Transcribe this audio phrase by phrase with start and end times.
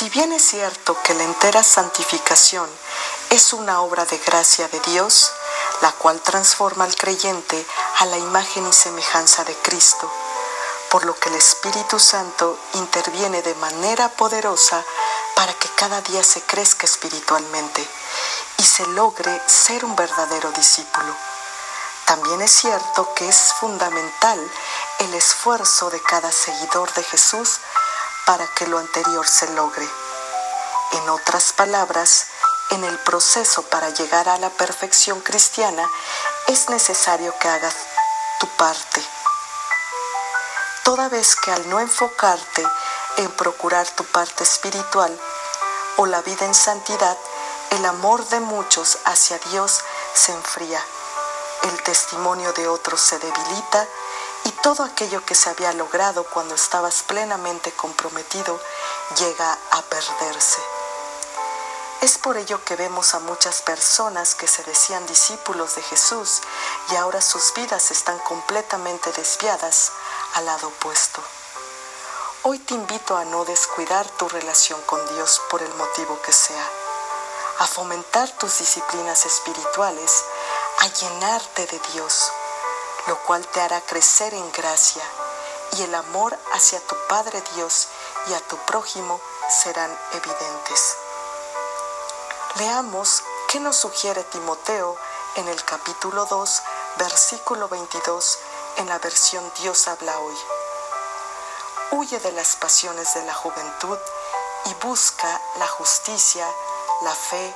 [0.00, 2.66] Si bien es cierto que la entera santificación
[3.28, 5.30] es una obra de gracia de Dios,
[5.82, 7.66] la cual transforma al creyente
[7.98, 10.10] a la imagen y semejanza de Cristo,
[10.90, 14.82] por lo que el Espíritu Santo interviene de manera poderosa
[15.36, 17.86] para que cada día se crezca espiritualmente
[18.56, 21.14] y se logre ser un verdadero discípulo.
[22.06, 24.50] También es cierto que es fundamental
[25.00, 27.60] el esfuerzo de cada seguidor de Jesús
[28.30, 29.99] para que lo anterior se logre.
[30.92, 32.26] En otras palabras,
[32.70, 35.88] en el proceso para llegar a la perfección cristiana
[36.48, 37.74] es necesario que hagas
[38.40, 39.02] tu parte.
[40.84, 42.66] Toda vez que al no enfocarte
[43.18, 45.16] en procurar tu parte espiritual
[45.96, 47.16] o la vida en santidad,
[47.70, 49.80] el amor de muchos hacia Dios
[50.14, 50.84] se enfría,
[51.64, 53.86] el testimonio de otros se debilita
[54.44, 58.60] y todo aquello que se había logrado cuando estabas plenamente comprometido
[59.18, 60.60] llega a perderse.
[62.00, 66.40] Es por ello que vemos a muchas personas que se decían discípulos de Jesús
[66.90, 69.92] y ahora sus vidas están completamente desviadas
[70.32, 71.22] al lado opuesto.
[72.44, 76.66] Hoy te invito a no descuidar tu relación con Dios por el motivo que sea,
[77.58, 80.24] a fomentar tus disciplinas espirituales,
[80.78, 82.32] a llenarte de Dios,
[83.08, 85.02] lo cual te hará crecer en gracia
[85.76, 87.88] y el amor hacia tu Padre Dios
[88.28, 89.20] y a tu prójimo
[89.50, 90.96] serán evidentes.
[92.56, 94.96] Leamos qué nos sugiere Timoteo
[95.36, 96.62] en el capítulo 2,
[96.96, 98.38] versículo 22,
[98.78, 100.36] en la versión Dios habla hoy.
[101.92, 103.96] Huye de las pasiones de la juventud
[104.64, 106.44] y busca la justicia,
[107.02, 107.54] la fe,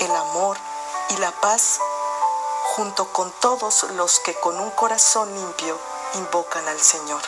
[0.00, 0.58] el amor
[1.08, 1.78] y la paz
[2.76, 5.78] junto con todos los que con un corazón limpio
[6.14, 7.22] invocan al Señor.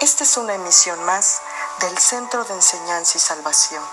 [0.00, 1.40] Esta es una emisión más
[1.78, 3.84] del Centro de Enseñanza y Salvación,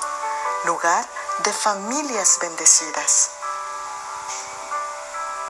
[0.65, 1.07] lugar
[1.43, 3.40] de familias bendecidas.